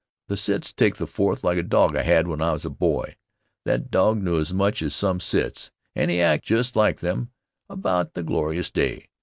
[0.29, 3.17] The Cits take the Fourth like a dog I had when I was a boy.
[3.65, 7.29] That dog knew as much as some Cits and he acted just like them
[7.69, 9.09] about the glorious day.